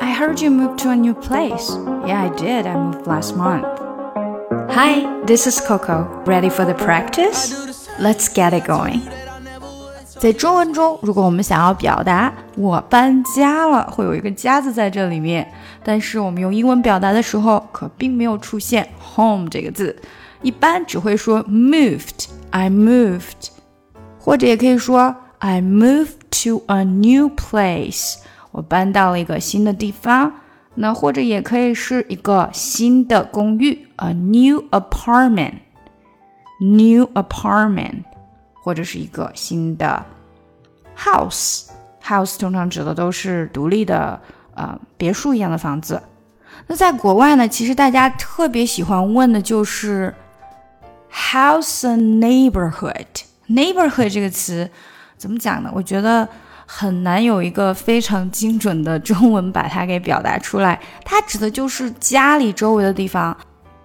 [0.00, 1.70] I heard you moved to a new place.
[2.06, 2.66] Yeah, I did.
[2.66, 3.64] I moved last month.
[4.70, 6.08] Hi, this is Coco.
[6.24, 7.54] Ready for the practice?
[7.98, 9.00] Let's get it going.
[10.18, 15.50] 在中文中，如果我们想要表达我搬家了，会有一个“家”字在这里面。
[15.82, 19.96] 但是我们用英文表达的时候，可并没有出现 “home” 这个字，
[20.42, 23.48] 一般只会说 “moved”。I moved，
[24.18, 28.16] 或者也可以说 “I moved to a new place”。
[28.55, 30.31] 我搬到了一个新的地方。
[30.75, 38.03] 那或者也可以是一个新的公寓，a new apartment，new apartment，
[38.61, 40.05] 或者是一个新的
[40.97, 41.65] house。
[42.01, 44.21] house 通常指的都是独立的，
[44.53, 46.01] 呃，别墅一样的房子。
[46.67, 50.13] 那在国外呢，其实大家特别喜欢问的就是
[51.11, 54.69] how's a neighborhood？neighborhood 这个词
[55.17, 55.71] 怎么讲呢？
[55.73, 56.27] 我觉得。
[56.65, 60.79] 很难有一个非常精准的中文把它给表达出来。
[61.03, 63.35] 它指的就是家里周围的地方，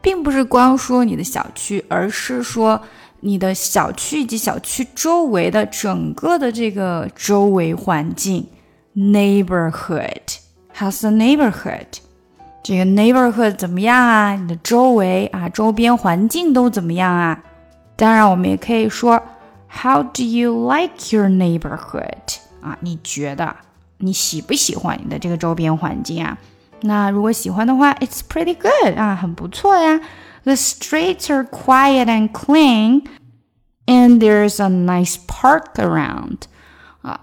[0.00, 2.80] 并不是光说你的小区，而是说
[3.20, 8.46] 你的小区以及小区周围的整个的这个周围环境。
[8.94, 11.86] Neighborhood，how's the neighborhood？
[12.64, 14.34] 这个 neighborhood 怎么样啊？
[14.34, 17.40] 你的周围啊，周边环境都怎么样啊？
[17.96, 19.22] 当然，我们也可以说
[19.68, 22.38] ，How do you like your neighborhood？
[22.60, 23.54] 啊，你觉得
[23.98, 26.38] 你喜不喜欢你的这个周边环境啊？
[26.82, 30.00] 那如果喜欢的话，It's pretty good 啊，很不错呀。
[30.44, 33.02] The streets are quiet and clean,
[33.86, 36.42] and there's a nice park around。
[37.02, 37.20] 啊，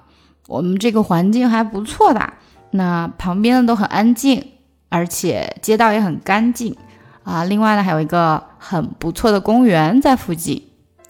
[0.47, 2.33] 我们这个环境还不错的。
[2.71, 4.51] 那旁边的都很安静，
[4.89, 6.75] 而且街道也很干净
[7.23, 7.45] 啊。
[7.45, 10.64] 另外呢，还有一个很不错的公园在附近。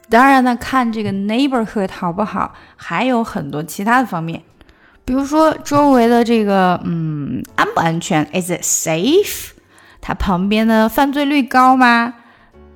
[0.10, 4.44] 当然呢，看这个 neighborhood 好不好，还有很多其他的方面，
[5.04, 9.50] 比如说周围的这个，嗯，安不安全？Is it safe？
[10.02, 12.14] 它旁边的犯罪率高吗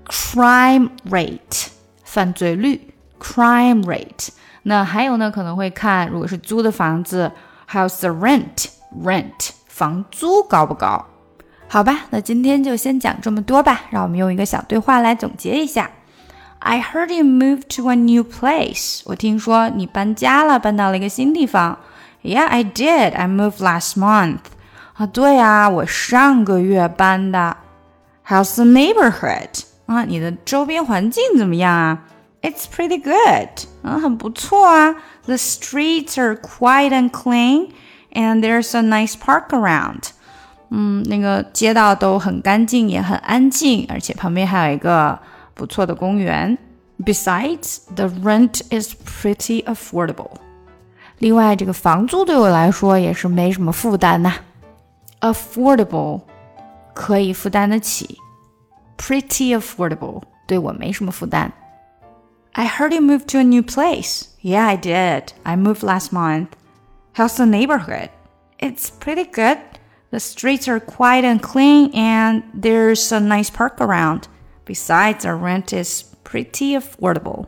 [0.08, 1.68] ？Crime rate，
[2.04, 4.30] 犯罪率，crime rate。
[4.64, 7.32] 那还有呢，可能会看，如果是租的房子
[7.68, 11.06] 还有 the rent，rent，房租高不高？
[11.68, 13.82] 好吧，那今天就先讲这么多吧。
[13.92, 15.92] 让我们用一个小对话来总结一下。
[16.61, 19.03] I heard you moved to a new place.
[19.05, 21.79] 我听说你搬家了，搬到了一个新地方。
[22.23, 23.15] Yeah, I did.
[23.15, 24.39] I moved last month.
[24.95, 27.59] 啊，对啊，我上个月搬的。
[28.27, 29.65] How's the neighborhood?
[29.85, 31.99] 啊，你的周边环境怎么样啊？
[32.41, 33.67] It's pretty good.
[33.83, 34.95] 啊，很不错啊。
[35.27, 37.73] The streets are quiet and clean,
[38.13, 40.13] and there's a nice park around.
[40.71, 45.19] 嗯，那个街道都很干净，也很安静，而且旁边还有一个。
[45.59, 46.57] 不错的公园。
[47.05, 50.31] Besides, the rent is pretty affordable.
[51.19, 54.35] 另外，这个房租对我来说也是没什么负担呐。
[55.21, 56.23] Affordable，
[56.93, 58.19] 可以负担得起。
[58.97, 61.53] Pretty affordable，对我没什么负担。
[62.53, 64.27] I heard you moved to a new place.
[64.43, 65.31] Yeah, I did.
[65.43, 66.49] I moved last month.
[67.15, 68.11] How's the neighborhood?
[68.59, 69.59] It's pretty good.
[70.11, 74.29] The streets are quiet and clean, and there's a nice park around.
[74.70, 77.48] Besides, our rent is pretty affordable.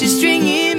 [0.00, 0.69] just string it